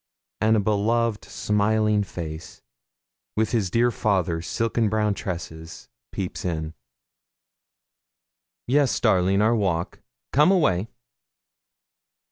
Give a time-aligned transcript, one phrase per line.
[0.39, 2.63] and a beloved smiling face,
[3.37, 6.73] with his dear father's silken brown tresses, peeps in.
[8.65, 9.99] 'Yes, darling, our walk.
[10.33, 10.87] Come away!'